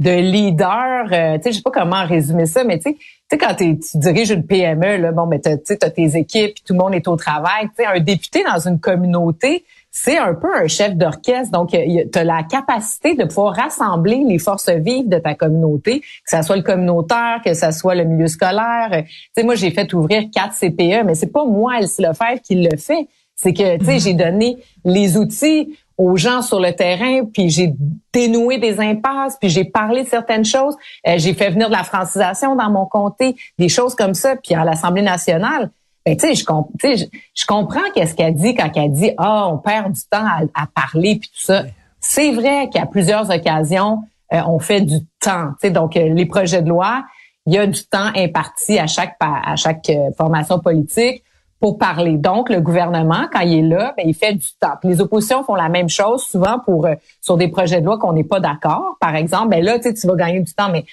de 0.00 0.10
leader. 0.10 1.06
euh, 1.12 1.38
tu 1.38 1.42
sais, 1.42 1.50
je 1.50 1.56
sais 1.56 1.62
pas 1.62 1.72
comment 1.72 2.04
résumer 2.06 2.46
ça, 2.46 2.62
mais 2.62 2.78
tu 2.78 2.90
sais, 2.90 2.94
tu 2.94 3.00
sais, 3.32 3.38
quand 3.38 3.52
t'es- 3.56 3.76
tu 3.78 3.98
diriges 3.98 4.30
une 4.30 4.46
PME, 4.46 4.96
là, 4.98 5.10
bon, 5.10 5.26
mais 5.26 5.40
tu 5.40 5.76
t'as 5.76 5.90
tes 5.90 6.16
équipes, 6.16 6.54
tout 6.64 6.72
le 6.72 6.78
monde 6.78 6.94
est 6.94 7.08
au 7.08 7.16
travail. 7.16 7.64
Tu 7.76 7.82
sais, 7.82 7.86
un 7.86 7.98
député 7.98 8.44
dans 8.44 8.60
une 8.68 8.78
communauté, 8.78 9.64
c'est 10.02 10.16
un 10.16 10.34
peu 10.34 10.54
un 10.54 10.68
chef 10.68 10.94
d'orchestre. 10.94 11.50
Donc, 11.50 11.70
tu 11.70 12.18
as 12.18 12.24
la 12.24 12.44
capacité 12.44 13.14
de 13.14 13.24
pouvoir 13.24 13.56
rassembler 13.56 14.22
les 14.24 14.38
forces 14.38 14.68
vives 14.68 15.08
de 15.08 15.18
ta 15.18 15.34
communauté, 15.34 16.00
que 16.00 16.06
ça 16.26 16.42
soit 16.42 16.56
le 16.56 16.62
communautaire, 16.62 17.40
que 17.44 17.52
ça 17.52 17.72
soit 17.72 17.96
le 17.96 18.04
milieu 18.04 18.28
scolaire. 18.28 18.90
Euh, 18.92 19.02
Tu 19.02 19.08
sais, 19.36 19.42
moi, 19.42 19.56
j'ai 19.56 19.72
fait 19.72 19.92
ouvrir 19.94 20.24
quatre 20.32 20.54
CPE, 20.54 21.04
mais 21.04 21.14
c'est 21.14 21.32
pas 21.32 21.44
moi, 21.44 21.80
Elsie 21.80 22.02
Lefebvre, 22.02 22.40
qui 22.42 22.54
le 22.54 22.76
fait. 22.76 23.08
C'est 23.34 23.52
que, 23.52 23.78
tu 23.78 23.84
sais, 23.84 23.98
j'ai 23.98 24.14
donné 24.14 24.58
les 24.84 25.16
outils 25.16 25.76
aux 25.96 26.16
gens 26.16 26.42
sur 26.42 26.60
le 26.60 26.72
terrain, 26.72 27.24
puis 27.24 27.50
j'ai 27.50 27.74
dénoué 28.12 28.58
des 28.58 28.78
impasses, 28.78 29.36
puis 29.40 29.48
j'ai 29.48 29.64
parlé 29.64 30.04
de 30.04 30.08
certaines 30.08 30.44
choses. 30.44 30.76
Euh, 31.08 31.14
j'ai 31.16 31.34
fait 31.34 31.50
venir 31.50 31.68
de 31.68 31.74
la 31.74 31.82
francisation 31.82 32.54
dans 32.54 32.70
mon 32.70 32.86
comté, 32.86 33.34
des 33.58 33.68
choses 33.68 33.96
comme 33.96 34.14
ça. 34.14 34.36
Puis 34.36 34.54
à 34.54 34.64
l'Assemblée 34.64 35.02
nationale, 35.02 35.70
ben, 36.08 36.16
tu 36.16 36.34
sais, 36.34 37.10
je, 37.34 37.46
comprends 37.46 37.80
qu'est-ce 37.94 38.14
qu'elle 38.14 38.34
dit 38.34 38.54
quand 38.54 38.70
elle 38.76 38.92
dit 38.92 39.12
ah 39.18 39.48
on 39.48 39.58
perd 39.58 39.92
du 39.92 40.00
temps 40.10 40.24
à, 40.24 40.40
à 40.54 40.66
parler 40.66 41.16
puis 41.16 41.28
tout 41.28 41.44
ça. 41.44 41.64
C'est 42.00 42.32
vrai 42.32 42.68
qu'à 42.72 42.86
plusieurs 42.86 43.30
occasions 43.30 44.02
euh, 44.32 44.40
on 44.46 44.58
fait 44.58 44.80
du 44.80 45.00
temps. 45.20 45.50
Tu 45.60 45.68
sais, 45.68 45.70
donc 45.70 45.96
euh, 45.96 46.08
les 46.08 46.26
projets 46.26 46.62
de 46.62 46.68
loi, 46.68 47.04
il 47.46 47.54
y 47.54 47.58
a 47.58 47.66
du 47.66 47.84
temps 47.84 48.10
imparti 48.14 48.78
à 48.78 48.86
chaque 48.86 49.16
à 49.20 49.56
chaque 49.56 49.88
euh, 49.90 50.10
formation 50.16 50.58
politique 50.58 51.22
pour 51.60 51.78
parler. 51.78 52.16
Donc 52.16 52.50
le 52.50 52.60
gouvernement 52.60 53.26
quand 53.32 53.40
il 53.40 53.58
est 53.58 53.68
là, 53.68 53.94
ben, 53.96 54.04
il 54.06 54.14
fait 54.14 54.34
du 54.34 54.46
temps. 54.60 54.74
Puis 54.80 54.90
les 54.90 55.00
oppositions 55.00 55.42
font 55.44 55.54
la 55.54 55.68
même 55.68 55.88
chose 55.88 56.22
souvent 56.22 56.58
pour 56.58 56.86
euh, 56.86 56.94
sur 57.20 57.36
des 57.36 57.48
projets 57.48 57.80
de 57.80 57.86
loi 57.86 57.98
qu'on 57.98 58.12
n'est 58.12 58.24
pas 58.24 58.40
d'accord. 58.40 58.96
Par 59.00 59.16
exemple, 59.16 59.48
ben 59.48 59.64
là 59.64 59.78
tu 59.78 59.84
sais, 59.84 59.94
tu 59.94 60.06
vas 60.06 60.14
gagner 60.14 60.40
du 60.40 60.52
temps, 60.54 60.70
mais 60.70 60.84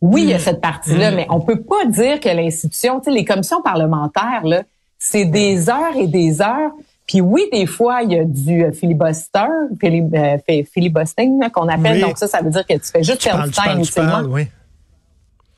oui, 0.00 0.22
il 0.22 0.28
y 0.30 0.34
a 0.34 0.38
cette 0.38 0.60
partie-là, 0.60 1.10
mais 1.10 1.26
on 1.30 1.40
peut 1.40 1.60
pas 1.60 1.84
dire 1.86 2.20
que 2.20 2.28
l'institution, 2.28 3.00
tu 3.00 3.04
sais, 3.06 3.10
les 3.10 3.24
commissions 3.24 3.62
parlementaires, 3.62 4.42
là, 4.44 4.62
c'est 4.98 5.24
des 5.24 5.68
heures 5.68 5.96
et 5.96 6.06
des 6.06 6.40
heures. 6.40 6.70
Puis 7.06 7.20
oui, 7.20 7.48
des 7.52 7.66
fois, 7.66 8.02
il 8.02 8.12
y 8.12 8.18
a 8.18 8.24
du 8.24 8.64
euh, 8.64 8.72
filibuster, 8.72 9.46
fili- 9.80 10.10
euh, 10.14 11.48
qu'on 11.48 11.68
appelle. 11.68 11.94
Oui. 11.94 12.00
Donc 12.02 12.18
ça, 12.18 12.26
ça 12.28 12.42
veut 12.42 12.50
dire 12.50 12.66
que 12.66 12.74
tu 12.74 12.90
fais 12.92 13.02
juste 13.02 13.24
perdre 13.24 13.44
du 13.44 13.50
temps 13.50 13.72
inutilement. 13.72 14.20
oui. 14.28 14.46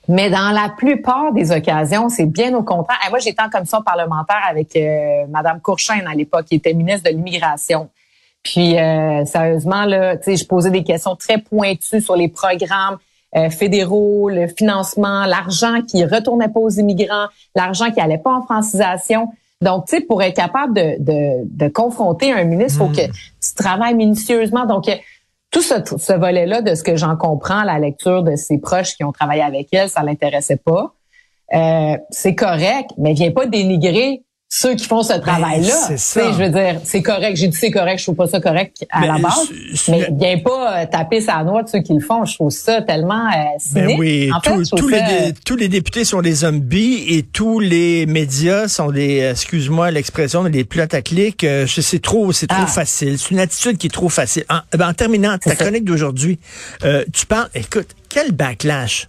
Mais 0.08 0.28
dans 0.28 0.50
la 0.50 0.68
plupart 0.76 1.32
des 1.32 1.52
occasions, 1.52 2.08
c'est 2.08 2.26
bien 2.26 2.52
au 2.54 2.62
contraire. 2.64 2.98
Et 3.06 3.10
moi, 3.10 3.20
j'étais 3.20 3.42
en 3.42 3.48
commission 3.48 3.80
parlementaire 3.82 4.40
avec 4.48 4.74
euh, 4.74 5.24
Madame 5.28 5.60
Courchaine 5.60 6.04
à 6.08 6.14
l'époque, 6.14 6.46
qui 6.46 6.56
était 6.56 6.72
ministre 6.74 7.08
de 7.10 7.14
l'immigration. 7.14 7.88
Puis 8.42 8.76
euh, 8.78 9.24
sérieusement, 9.24 9.84
là, 9.84 10.16
tu 10.16 10.24
sais, 10.24 10.36
je 10.36 10.46
posais 10.46 10.70
des 10.70 10.82
questions 10.82 11.14
très 11.14 11.38
pointues 11.38 12.00
sur 12.00 12.16
les 12.16 12.28
programmes 12.28 12.96
euh, 13.36 13.50
fédéraux, 13.50 14.28
le 14.28 14.48
financement, 14.48 15.24
l'argent 15.24 15.82
qui 15.82 16.04
retournait 16.04 16.48
pas 16.48 16.60
aux 16.60 16.70
immigrants, 16.70 17.26
l'argent 17.54 17.90
qui 17.90 18.00
allait 18.00 18.18
pas 18.18 18.32
en 18.32 18.42
francisation. 18.42 19.28
Donc, 19.60 19.86
tu 19.86 19.96
sais, 19.96 20.02
pour 20.02 20.22
être 20.22 20.36
capable 20.36 20.74
de, 20.74 20.96
de, 20.98 21.44
de 21.44 21.68
confronter 21.68 22.32
un 22.32 22.44
ministre, 22.44 22.80
il 22.82 22.86
faut 22.86 22.92
que 22.92 23.06
tu 23.06 23.54
travailles 23.56 23.94
minutieusement. 23.94 24.66
Donc, 24.66 24.88
euh, 24.88 24.94
tout 25.50 25.62
ce, 25.62 25.74
ce 25.98 26.12
volet-là, 26.12 26.62
de 26.62 26.74
ce 26.74 26.82
que 26.82 26.96
j'en 26.96 27.16
comprends, 27.16 27.62
la 27.64 27.78
lecture 27.78 28.22
de 28.22 28.36
ses 28.36 28.58
proches 28.58 28.94
qui 28.96 29.04
ont 29.04 29.12
travaillé 29.12 29.42
avec 29.42 29.68
elle, 29.72 29.90
ça 29.90 30.02
l'intéressait 30.02 30.56
pas. 30.56 30.94
Euh, 31.52 31.96
c'est 32.10 32.34
correct, 32.34 32.90
mais 32.98 33.12
viens 33.12 33.32
pas 33.32 33.46
dénigrer 33.46 34.22
ceux 34.52 34.74
qui 34.74 34.84
font 34.86 35.04
ce 35.04 35.12
travail-là. 35.12 35.90
c'est 35.96 36.24
Je 36.32 36.42
veux 36.42 36.48
dire, 36.48 36.80
c'est 36.82 37.02
correct. 37.02 37.36
J'ai 37.36 37.46
dit 37.46 37.56
c'est 37.56 37.70
correct, 37.70 37.98
je 37.98 38.04
trouve 38.06 38.16
pas 38.16 38.26
ça 38.26 38.40
correct 38.40 38.84
à 38.90 39.00
Mais 39.00 39.06
la 39.06 39.18
base. 39.18 39.48
Mais 39.88 40.08
viens 40.12 40.38
pas 40.40 40.82
euh, 40.82 40.86
taper 40.90 41.20
sa 41.20 41.44
noix 41.44 41.62
de 41.62 41.68
ceux 41.68 41.78
qui 41.82 41.94
le 41.94 42.00
font. 42.00 42.24
Je 42.24 42.34
trouve 42.34 42.50
ça 42.50 42.82
tellement 42.82 43.28
euh, 43.28 43.30
cynique. 43.58 43.86
Ben 43.86 43.96
oui, 43.96 44.30
en 44.34 44.40
fait, 44.40 44.50
tous- 44.76 44.88
les, 44.88 45.00
dé- 45.02 45.34
tous 45.46 45.54
les 45.54 45.68
députés 45.68 46.04
sont 46.04 46.20
des 46.20 46.32
zombies 46.34 47.04
et 47.14 47.22
tous 47.22 47.60
les 47.60 48.06
médias 48.06 48.66
sont 48.66 48.90
des, 48.90 49.20
euh, 49.20 49.30
excuse-moi 49.30 49.92
l'expression, 49.92 50.42
des 50.42 50.64
clics. 51.00 51.44
Euh, 51.44 51.66
c'est 51.68 52.02
trop, 52.02 52.32
c'est 52.32 52.48
trop 52.48 52.58
Ah. 52.62 52.66
facile. 52.66 53.20
C'est 53.20 53.30
une 53.30 53.38
attitude 53.38 53.78
qui 53.78 53.86
est 53.86 53.90
trop 53.90 54.08
facile. 54.08 54.44
En, 54.50 54.58
ben, 54.76 54.88
en 54.88 54.94
terminant, 54.94 55.38
ta 55.38 55.54
chronique 55.54 55.84
d'aujourd'hui, 55.84 56.40
euh, 56.84 57.04
tu 57.12 57.24
parles, 57.24 57.48
écoute, 57.54 57.86
quel 58.10 58.32
backlash? 58.32 59.08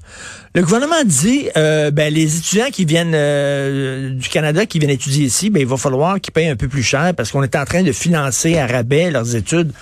Le 0.55 0.61
gouvernement 0.61 1.03
dit, 1.05 1.49
euh, 1.57 1.91
ben, 1.91 2.13
les 2.13 2.37
étudiants 2.37 2.69
qui 2.71 2.85
viennent 2.85 3.13
euh, 3.15 4.11
du 4.11 4.29
Canada, 4.29 4.65
qui 4.65 4.79
viennent 4.79 4.91
étudier 4.91 5.25
ici, 5.25 5.49
ben, 5.49 5.59
il 5.61 5.67
va 5.67 5.75
falloir 5.77 6.21
qu'ils 6.21 6.31
payent 6.33 6.47
un 6.49 6.55
peu 6.55 6.67
plus 6.69 6.83
cher 6.83 7.13
parce 7.15 7.31
qu'on 7.31 7.43
est 7.43 7.55
en 7.55 7.65
train 7.65 7.83
de 7.83 7.91
financer 7.91 8.57
à 8.57 8.67
rabais 8.67 9.11
leurs 9.11 9.35
études. 9.35 9.73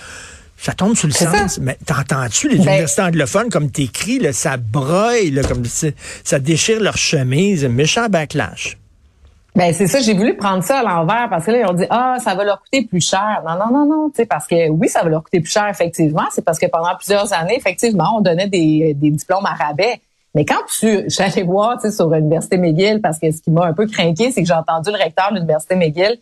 Ça 0.56 0.72
tombe 0.74 0.94
sous 0.96 1.06
le 1.06 1.12
sens. 1.12 1.54
ça. 1.54 1.60
Mais 1.62 1.78
t'entends-tu 1.86 2.48
les 2.48 2.56
Ben- 2.56 2.64
universités 2.64 3.02
anglophones 3.02 3.48
comme 3.48 3.70
t'écris, 3.70 4.20
ça 4.32 4.56
broye, 4.58 5.30
là, 5.32 5.42
comme 5.42 5.64
ça 5.64 6.38
déchire 6.38 6.80
leur 6.80 6.98
chemise, 6.98 7.64
méchant 7.64 8.08
backlash. 8.08 8.76
Ben 9.60 9.74
c'est 9.74 9.88
ça, 9.88 10.00
j'ai 10.00 10.14
voulu 10.14 10.38
prendre 10.38 10.64
ça 10.64 10.78
à 10.78 10.82
l'envers 10.82 11.28
parce 11.28 11.44
que 11.44 11.50
là 11.50 11.58
ils 11.58 11.66
ont 11.66 11.74
dit 11.74 11.84
ah 11.90 12.16
ça 12.18 12.34
va 12.34 12.44
leur 12.44 12.62
coûter 12.62 12.86
plus 12.86 13.06
cher. 13.06 13.42
Non 13.46 13.58
non 13.58 13.70
non 13.70 13.84
non, 13.84 14.08
tu 14.10 14.24
parce 14.24 14.46
que 14.46 14.70
oui 14.70 14.88
ça 14.88 15.02
va 15.02 15.10
leur 15.10 15.22
coûter 15.22 15.40
plus 15.40 15.50
cher 15.50 15.68
effectivement, 15.68 16.24
c'est 16.30 16.42
parce 16.42 16.58
que 16.58 16.64
pendant 16.64 16.96
plusieurs 16.96 17.30
années 17.34 17.58
effectivement 17.58 18.16
on 18.16 18.22
donnait 18.22 18.48
des, 18.48 18.94
des 18.94 19.10
diplômes 19.10 19.44
à 19.44 19.52
rabais. 19.52 20.00
Mais 20.34 20.46
quand 20.46 20.62
tu 20.66 21.04
j'allais 21.08 21.42
voir 21.42 21.74
tu 21.74 21.90
sais 21.90 21.94
sur 21.94 22.08
l'université 22.08 22.56
McGill 22.56 23.02
parce 23.02 23.18
que 23.18 23.30
ce 23.30 23.42
qui 23.42 23.50
m'a 23.50 23.66
un 23.66 23.74
peu 23.74 23.86
craqué 23.86 24.30
c'est 24.30 24.40
que 24.40 24.48
j'ai 24.48 24.54
entendu 24.54 24.92
le 24.92 24.96
recteur 24.96 25.28
de 25.30 25.34
l'université 25.34 25.76
McGill 25.76 26.16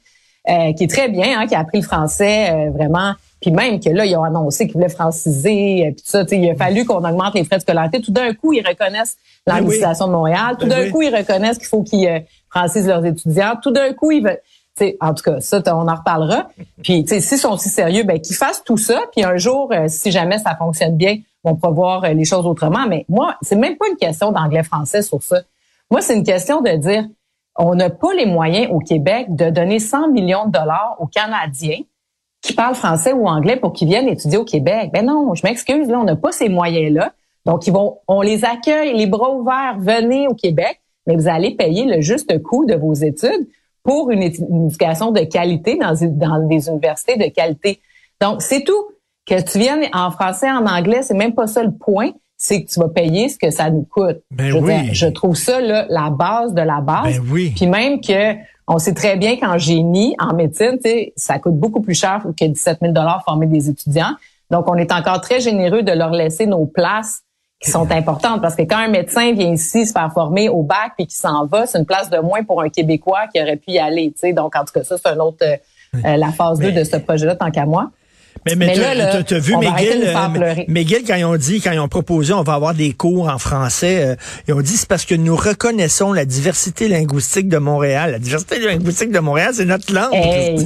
euh, 0.49 0.73
qui 0.73 0.85
est 0.85 0.90
très 0.90 1.09
bien 1.09 1.40
hein, 1.40 1.47
qui 1.47 1.55
a 1.55 1.61
appris 1.61 1.78
le 1.78 1.85
français 1.85 2.50
euh, 2.50 2.71
vraiment 2.71 3.14
puis 3.40 3.50
même 3.50 3.78
que 3.81 3.90
là 3.90 4.05
ils 4.05 4.17
ont 4.17 4.25
annoncé 4.25 4.67
qu'ils 4.67 4.75
voulaient 4.75 4.88
franciser 4.88 5.87
euh, 5.87 5.90
puis 5.93 6.02
tout 6.02 6.11
ça, 6.11 6.25
il 6.31 6.50
a 6.50 6.55
fallu 6.55 6.85
qu'on 6.85 7.05
augmente 7.05 7.35
les 7.35 7.45
frais 7.45 7.57
de 7.57 7.62
scolarité. 7.62 8.00
Tout 8.00 8.12
d'un 8.12 8.35
coup 8.35 8.52
ils 8.52 8.67
reconnaissent 8.67 9.17
Ben 9.47 9.55
oui. 9.55 9.61
l'anglicisation 9.61 10.07
de 10.09 10.12
Montréal. 10.12 10.57
Tout 10.59 10.67
Ben 10.67 10.78
d'un 10.78 10.85
oui. 10.85 10.90
coup 10.90 11.02
ils 11.02 11.14
reconnaissent 11.14 11.59
qu'il 11.59 11.69
faut 11.69 11.83
qu'ils 11.83 12.09
euh, 12.09 12.21
francisent 12.50 12.88
leurs 12.88 13.05
étudiants. 13.05 13.55
Tout 13.62 13.71
d'un 13.71 13.93
coup, 13.93 14.11
ils 14.11 14.23
veulent. 14.23 14.40
tu 14.76 14.87
sais, 14.87 14.97
en 15.00 15.14
tout 15.14 15.23
cas, 15.23 15.40
ça, 15.40 15.62
on 15.67 15.88
en 15.88 15.95
reparlera. 15.95 16.49
Puis, 16.83 17.05
tu 17.05 17.14
sais, 17.14 17.21
s'ils 17.21 17.38
sont 17.38 17.57
si 17.57 17.69
sérieux, 17.69 18.05
ben 18.05 18.21
qu'ils 18.21 18.37
fassent 18.37 18.64
tout 18.64 18.78
ça. 18.78 19.00
Puis 19.12 19.25
un 19.25 19.37
jour, 19.37 19.71
euh, 19.73 19.85
si 19.88 20.11
jamais 20.11 20.38
ça 20.38 20.57
fonctionne 20.57 20.97
bien, 20.97 21.19
on 21.45 21.55
pourra 21.55 21.73
voir 21.73 22.14
les 22.14 22.25
choses 22.25 22.47
autrement. 22.47 22.87
Mais 22.88 23.05
moi, 23.09 23.37
c'est 23.43 23.57
même 23.57 23.76
pas 23.76 23.87
une 23.88 23.97
question 23.97 24.33
d'anglais-français 24.33 25.02
sur 25.02 25.23
ça. 25.23 25.43
Moi, 25.90 26.02
c'est 26.02 26.17
une 26.17 26.25
question 26.25 26.61
de 26.61 26.71
dire, 26.71 27.05
on 27.59 27.75
n'a 27.75 27.91
pas 27.91 28.15
les 28.15 28.25
moyens 28.25 28.71
au 28.71 28.79
Québec 28.79 29.27
de 29.35 29.50
donner 29.50 29.81
100 29.81 30.12
millions 30.12 30.47
de 30.47 30.53
dollars 30.53 30.97
aux 31.00 31.07
Canadiens 31.07 31.81
qui 32.41 32.53
parlent 32.53 32.77
français 32.77 33.12
ou 33.12 33.27
anglais 33.27 33.57
pour 33.57 33.73
qu'ils 33.73 33.88
viennent 33.88 34.09
étudier 34.09 34.38
au 34.38 34.45
Québec. 34.45 34.91
Ben 34.93 35.05
non, 35.05 35.35
je 35.35 35.43
m'excuse, 35.45 35.88
là, 35.88 35.99
on 35.99 36.05
n'a 36.05 36.15
pas 36.15 36.31
ces 36.31 36.49
moyens-là. 36.49 37.12
Donc, 37.45 37.67
ils 37.67 37.73
vont, 37.73 37.99
on 38.07 38.23
les 38.23 38.45
accueille, 38.45 38.97
les 38.97 39.07
bras 39.07 39.33
ouverts, 39.33 39.77
venez 39.79 40.29
au 40.29 40.35
Québec, 40.35 40.81
mais 41.07 41.17
vous 41.17 41.27
allez 41.27 41.57
payer 41.57 41.85
le 41.85 42.00
juste 42.00 42.41
coût 42.43 42.65
de 42.65 42.75
vos 42.75 42.95
études 42.95 43.49
pour 43.83 44.11
une, 44.11 44.23
éducation 44.23 45.11
de 45.11 45.21
qualité 45.21 45.79
dans 45.79 46.47
des 46.47 46.69
universités 46.69 47.17
de 47.17 47.29
qualité. 47.29 47.81
Donc, 48.21 48.43
c'est 48.43 48.62
tout. 48.62 48.85
Que 49.27 49.43
tu 49.43 49.59
viennes 49.59 49.85
en 49.93 50.11
français, 50.11 50.50
en 50.50 50.65
anglais, 50.67 51.03
c'est 51.03 51.15
même 51.15 51.35
pas 51.35 51.47
ça 51.47 51.62
le 51.62 51.73
point. 51.73 52.12
C'est 52.40 52.62
que 52.62 52.71
tu 52.71 52.78
vas 52.78 52.88
payer 52.88 53.28
ce 53.28 53.37
que 53.37 53.50
ça 53.50 53.68
nous 53.68 53.83
coûte. 53.83 54.23
Ben 54.30 54.50
je, 54.50 54.57
oui. 54.57 54.83
dire, 54.83 54.95
je 54.95 55.07
trouve 55.09 55.35
ça 55.35 55.61
là, 55.61 55.87
la 55.90 56.09
base 56.09 56.54
de 56.54 56.62
la 56.62 56.80
base. 56.80 57.18
Ben 57.18 57.23
oui. 57.30 57.52
Puis 57.54 57.66
même 57.66 58.00
que 58.00 58.35
on 58.68 58.78
sait 58.78 58.95
très 58.95 59.16
bien 59.16 59.37
qu'en 59.38 59.59
génie, 59.59 60.14
en 60.21 60.35
médecine, 60.35 60.78
tu 60.83 60.88
sais, 60.88 61.12
ça 61.16 61.38
coûte 61.38 61.57
beaucoup 61.57 61.80
plus 61.80 61.95
cher 61.95 62.23
que 62.38 62.45
17 62.45 62.78
000 62.83 62.95
former 63.25 63.47
des 63.47 63.68
étudiants. 63.71 64.14
Donc, 64.50 64.68
on 64.68 64.76
est 64.76 64.92
encore 64.92 65.21
très 65.21 65.40
généreux 65.40 65.83
de 65.83 65.92
leur 65.92 66.11
laisser 66.11 66.47
nos 66.47 66.66
places 66.66 67.23
qui 67.61 67.71
sont 67.71 67.90
importantes 67.90 68.40
parce 68.40 68.54
que 68.54 68.62
quand 68.62 68.78
un 68.78 68.88
médecin 68.88 69.33
vient 69.33 69.52
ici 69.52 69.85
se 69.85 69.92
faire 69.92 70.12
former 70.12 70.49
au 70.49 70.62
bac 70.62 70.92
puis 70.97 71.07
qui 71.07 71.16
s'en 71.16 71.47
va, 71.47 71.66
c'est 71.66 71.78
une 71.78 71.87
place 71.87 72.09
de 72.09 72.18
moins 72.18 72.45
pour 72.45 72.62
un 72.62 72.68
Québécois 72.68 73.26
qui 73.33 73.42
aurait 73.42 73.57
pu 73.57 73.73
y 73.73 73.78
aller. 73.78 74.12
Tu 74.12 74.21
sais. 74.21 74.33
Donc, 74.33 74.54
en 74.54 74.61
tout 74.61 74.73
cas, 74.73 74.85
ça, 74.85 74.97
c'est 74.97 75.09
un 75.09 75.18
autre, 75.18 75.38
euh, 75.42 75.57
euh, 76.04 76.16
la 76.16 76.30
phase 76.30 76.61
2 76.61 76.71
de 76.71 76.85
ce 76.85 76.97
projet-là, 76.99 77.37
tant 77.37 77.50
qu'à 77.50 77.66
moi. 77.66 77.90
Mais, 78.57 78.67
mais, 78.67 78.67
Mais 78.76 79.12
t'as- 79.12 79.23
t'as 79.23 79.38
vu 79.38 79.55
McGill, 79.57 80.05
euh. 80.07 80.12
McGill, 80.69 81.05
quand 81.07 81.14
ils 81.17 81.25
ont 81.25 81.37
dit, 81.37 81.61
quand 81.61 81.73
ils 81.73 81.81
ont 81.81 81.88
proposé, 81.88 82.33
on 82.33 82.43
va 82.43 82.55
avoir 82.55 82.75
des 82.75 82.93
cours 82.93 83.28
en 83.28 83.38
français, 83.38 84.02
euh, 84.02 84.17
ils 84.47 84.55
ont 84.55 84.61
dit 84.61 84.76
c'est 84.76 84.88
parce 84.88 85.05
que 85.05 85.14
nous 85.14 85.37
reconnaissons 85.37 86.12
la 86.12 86.25
diversité 86.25 86.88
linguistique 86.88 87.49
de 87.49 87.59
Montréal. 87.59 88.12
La 88.12 88.19
diversité 88.19 88.59
linguistique 88.59 89.11
de 89.12 89.19
Montréal, 89.19 89.52
c'est 89.55 89.64
notre 89.64 89.93
langue. 89.93 90.14
Hey, 90.14 90.57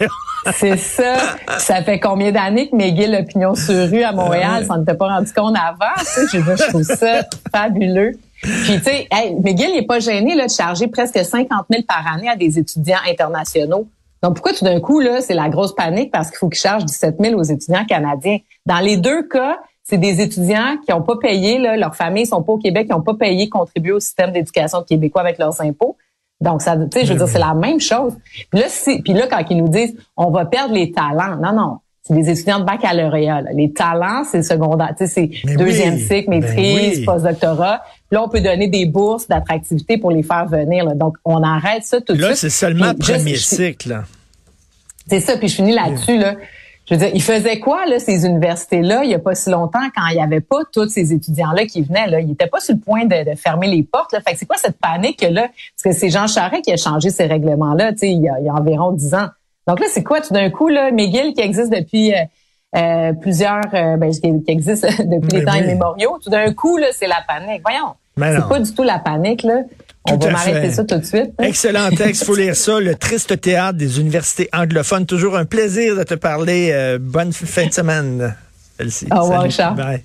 c'est 0.58 0.76
ça. 0.76 1.16
Ça 1.58 1.82
fait 1.82 2.00
combien 2.00 2.32
d'années 2.32 2.68
que 2.70 2.76
McGill 2.76 3.14
a 3.14 3.22
pignon 3.22 3.54
sur 3.54 3.88
rue 3.90 4.02
à 4.02 4.12
Montréal, 4.12 4.64
ça 4.66 4.76
ne 4.76 4.84
t'est 4.84 4.94
pas 4.94 5.08
rendu 5.08 5.32
compte 5.32 5.56
avant. 5.56 5.92
Tu 6.30 6.38
je, 6.38 6.56
je 6.56 6.68
trouve 6.68 6.82
ça 6.82 7.22
fabuleux. 7.52 8.12
Puis, 8.40 8.76
tu 8.78 8.84
sais, 8.84 9.08
hey, 9.10 9.34
McGill 9.42 9.72
n'est 9.72 9.84
pas 9.86 9.98
gêné 9.98 10.36
là, 10.36 10.46
de 10.46 10.50
charger 10.52 10.86
presque 10.86 11.18
50 11.18 11.66
000 11.70 11.82
par 11.88 12.04
année 12.14 12.28
à 12.28 12.36
des 12.36 12.56
étudiants 12.58 12.98
internationaux. 13.10 13.88
Donc, 14.22 14.34
pourquoi 14.34 14.52
tout 14.52 14.64
d'un 14.64 14.80
coup, 14.80 15.00
là, 15.00 15.20
c'est 15.20 15.34
la 15.34 15.48
grosse 15.48 15.74
panique? 15.74 16.10
Parce 16.10 16.28
qu'il 16.30 16.38
faut 16.38 16.48
qu'ils 16.48 16.60
chargent 16.60 16.84
17 16.84 17.16
000 17.20 17.38
aux 17.38 17.42
étudiants 17.44 17.84
canadiens? 17.84 18.38
Dans 18.66 18.80
les 18.80 18.96
deux 18.96 19.22
cas, 19.28 19.58
c'est 19.84 19.98
des 19.98 20.20
étudiants 20.20 20.76
qui 20.84 20.90
n'ont 20.92 21.02
pas 21.02 21.16
payé, 21.16 21.58
là, 21.58 21.76
leurs 21.76 21.94
familles 21.94 22.26
sont 22.26 22.42
pas 22.42 22.52
au 22.52 22.58
Québec, 22.58 22.86
qui 22.88 22.92
n'ont 22.92 23.00
pas 23.02 23.14
payé, 23.14 23.48
contribué 23.48 23.92
au 23.92 24.00
système 24.00 24.32
d'éducation 24.32 24.82
québécois 24.82 25.22
avec 25.22 25.38
leurs 25.38 25.60
impôts. 25.62 25.96
Donc, 26.40 26.62
ça, 26.62 26.76
tu 26.76 26.86
sais, 26.92 27.04
je 27.06 27.12
veux 27.12 27.18
dire, 27.18 27.28
c'est 27.28 27.38
la 27.38 27.54
même 27.54 27.80
chose. 27.80 28.16
Puis 28.50 28.60
là, 28.60 28.66
si- 28.68 29.02
puis 29.02 29.12
là, 29.12 29.26
quand 29.28 29.42
ils 29.50 29.56
nous 29.56 29.68
disent, 29.68 29.96
on 30.16 30.30
va 30.30 30.44
perdre 30.44 30.74
les 30.74 30.92
talents. 30.92 31.36
Non, 31.36 31.52
non. 31.52 31.78
C'est 32.08 32.14
des 32.14 32.30
étudiants 32.30 32.58
de 32.60 32.64
baccalauréat. 32.64 33.42
là. 33.42 33.50
Les 33.54 33.70
talents, 33.72 34.24
c'est 34.24 34.42
secondaire. 34.42 34.94
Tu 34.98 35.06
sais, 35.06 35.30
c'est 35.44 35.54
deuxième 35.56 35.94
oui, 35.94 36.00
cycle, 36.00 36.30
ben 36.30 36.40
maîtrise, 36.40 36.98
oui. 37.00 37.04
postdoctorat. 37.04 37.82
Là, 38.10 38.22
on 38.24 38.28
peut 38.28 38.40
donner 38.40 38.68
des 38.68 38.86
bourses 38.86 39.28
d'attractivité 39.28 39.98
pour 39.98 40.10
les 40.10 40.22
faire 40.22 40.46
venir. 40.46 40.84
là. 40.86 40.94
Donc, 40.94 41.16
on 41.24 41.42
arrête 41.42 41.84
ça 41.84 42.00
tout 42.00 42.14
de 42.14 42.20
Là, 42.20 42.28
suite. 42.28 42.38
c'est 42.38 42.50
seulement 42.50 42.94
Puis 42.94 43.12
premier 43.12 43.36
cycle. 43.36 43.90
là. 43.90 44.04
c'est 45.06 45.20
ça, 45.20 45.36
puis 45.36 45.48
je 45.48 45.56
finis 45.56 45.74
là-dessus. 45.74 46.18
Là. 46.18 46.34
Je 46.88 46.94
veux 46.94 47.00
dire, 47.00 47.10
ils 47.12 47.22
faisaient 47.22 47.58
quoi, 47.58 47.84
là, 47.84 47.98
ces 47.98 48.24
universités-là, 48.24 49.04
il 49.04 49.10
y 49.10 49.14
a 49.14 49.18
pas 49.18 49.34
si 49.34 49.50
longtemps, 49.50 49.86
quand 49.94 50.06
il 50.10 50.16
y 50.16 50.20
avait 50.22 50.40
pas 50.40 50.60
tous 50.72 50.88
ces 50.88 51.12
étudiants-là 51.12 51.66
qui 51.66 51.82
venaient, 51.82 52.06
là, 52.06 52.20
ils 52.20 52.30
étaient 52.30 52.46
pas 52.46 52.60
sur 52.60 52.74
le 52.74 52.80
point 52.80 53.04
de, 53.04 53.30
de 53.30 53.36
fermer 53.36 53.66
les 53.68 53.82
portes. 53.82 54.14
Là. 54.14 54.20
Fait 54.26 54.32
que 54.32 54.38
c'est 54.38 54.46
quoi 54.46 54.56
cette 54.56 54.78
panique-là? 54.78 55.48
Parce 55.82 55.94
que 55.94 56.00
c'est 56.00 56.08
Jean 56.08 56.26
Charest 56.26 56.64
qui 56.64 56.72
a 56.72 56.78
changé 56.78 57.10
ces 57.10 57.26
règlements-là, 57.26 57.92
tu 57.92 57.98
sais, 57.98 58.10
il 58.12 58.22
y 58.22 58.28
a 58.30 58.54
environ 58.54 58.92
dix 58.92 59.12
ans. 59.12 59.26
Donc 59.68 59.80
là, 59.80 59.86
c'est 59.92 60.02
quoi 60.02 60.20
tout 60.20 60.32
d'un 60.34 60.50
coup, 60.50 60.68
là, 60.68 60.90
McGill 60.90 61.34
qui 61.34 61.40
existe 61.42 61.70
depuis 61.70 62.12
euh, 62.12 62.16
euh, 62.76 63.12
plusieurs, 63.12 63.60
euh, 63.74 63.96
ben, 63.96 64.10
qui, 64.10 64.20
qui 64.20 64.42
existe 64.48 64.84
depuis 65.06 65.38
les 65.38 65.42
Ben 65.42 65.52
temps 65.52 65.58
oui. 65.58 65.64
immémoriaux, 65.64 66.18
tout 66.22 66.30
d'un 66.30 66.52
coup, 66.52 66.76
là, 66.78 66.88
c'est 66.92 67.06
la 67.06 67.22
panique. 67.28 67.62
Voyons, 67.62 67.94
Ben 68.16 68.40
c'est 68.40 68.48
pas 68.48 68.60
du 68.60 68.74
tout 68.74 68.82
la 68.82 68.98
panique, 68.98 69.42
là. 69.42 69.60
On 70.10 70.16
va 70.16 70.30
m'arrêter 70.30 70.70
ça 70.70 70.84
tout 70.84 70.96
de 70.96 71.04
suite. 71.04 71.32
là. 71.38 71.46
Excellent 71.46 71.90
texte, 71.90 72.24
faut 72.24 72.34
lire 72.34 72.56
ça. 72.56 72.80
Le 72.80 72.94
triste 72.94 73.38
théâtre 73.42 73.76
des 73.76 74.00
universités 74.00 74.48
anglophones. 74.54 75.04
Toujours 75.04 75.36
un 75.36 75.44
plaisir 75.44 75.96
de 75.96 76.02
te 76.02 76.14
parler. 76.14 76.70
Euh, 76.72 76.98
bonne 76.98 77.32
fin 77.32 77.66
de 77.66 77.72
semaine. 77.72 78.34
Elsie. 78.78 79.06
Au 79.14 79.20
revoir. 79.22 79.42
Richard. 79.42 79.74
Bye. 79.74 80.02